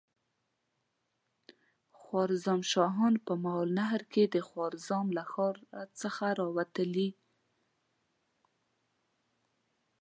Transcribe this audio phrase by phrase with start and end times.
[1.99, 5.55] خوارزم شاهان په ماوراالنهر کې د خوارزم له ښار
[6.01, 7.09] څخه را وتلي.